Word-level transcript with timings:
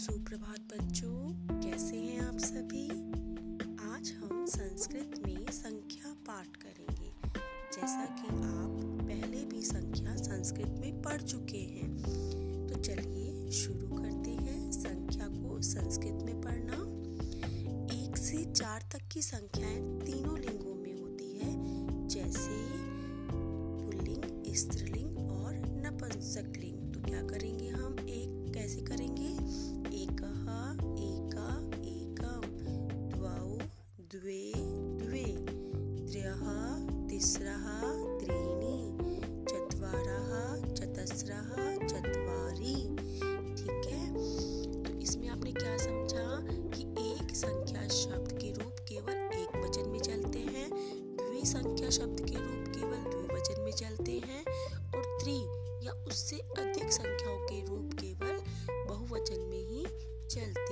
सुप्रभात 0.00 0.60
बच्चों, 0.60 1.32
कैसे 1.60 1.96
हैं 1.96 2.20
आप 2.20 2.38
सभी? 2.38 2.88
आज 3.94 4.12
हम 4.12 4.46
संस्कृत 4.46 5.22
में 5.26 5.46
संख्या 5.50 6.12
पाठ 6.12 6.46
करेंगे। 6.46 7.12
जैसा 7.72 8.04
कि 8.04 8.26
आप 8.34 9.00
पहले 9.02 9.44
भी 9.44 9.62
संख्या 9.62 10.16
संस्कृत 10.16 10.76
में 10.80 11.02
पढ़ 11.02 11.22
चुके 11.22 11.58
हैं। 11.58 11.96
तो 12.66 12.74
चलिए 12.74 13.50
शुरू 13.50 13.88
करते 13.88 14.30
हैं 14.30 14.72
संख्या 14.72 15.28
को 15.28 15.62
संस्कृत 15.62 16.18
में 16.22 16.40
पढ़ना। 16.40 16.76
एक 17.94 18.16
से 18.16 18.44
चार 18.44 18.88
तक 18.92 19.08
की 19.12 19.22
संख्याएँ 19.22 20.00
तीनों 20.00 20.38
लिंगों 20.38 20.74
में 20.74 21.00
होती 21.00 21.38
है, 21.38 21.52
जैसे 22.08 22.66
पुल्लिंग, 23.30 24.54
स्त्री 24.54 24.89
द्वे 34.20 34.52
द्वे, 35.04 35.24
त्र्यः, 36.12 36.40
तिस्रः, 37.08 37.80
त्रीणि, 38.18 38.98
चत्वारः, 39.50 40.60
चतस्रः, 40.74 41.76
चत्वारि। 41.86 42.96
ठीक 43.56 43.92
है? 43.92 44.14
तो 44.82 44.98
इसमें 45.00 45.28
आपने 45.28 45.52
क्या 45.52 45.76
समझा 45.76 46.40
कि 46.68 46.82
एक 46.82 47.36
संख्या 47.36 47.88
शब्द 47.88 48.32
के 48.32 48.52
रूप 48.52 48.76
केवल 48.88 49.12
एक 49.12 49.56
वचन 49.64 49.88
में 49.88 49.98
चलते 49.98 50.38
हैं, 50.38 50.70
द्वि 51.16 51.40
संख्या 51.44 51.90
शब्द 51.90 52.20
के 52.20 52.36
रूप 52.36 52.68
केवल 52.76 53.10
द्विवचन 53.10 53.60
में 53.60 53.72
चलते 53.72 54.12
हैं, 54.12 54.44
और 54.96 55.18
त्रि 55.22 55.38
या 55.86 55.92
उससे 55.92 56.36
अधिक 56.36 56.92
संख्याओं 56.92 57.38
के 57.38 57.66
रूप 57.66 57.90
केवल 57.94 58.40
बहुवचन 58.88 59.40
में 59.40 59.68
ही 59.68 59.86
चलते 60.28 60.69